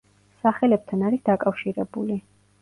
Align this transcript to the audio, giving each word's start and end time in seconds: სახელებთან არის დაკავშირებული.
სახელებთან 0.45 1.03
არის 1.09 1.21
დაკავშირებული. 1.31 2.19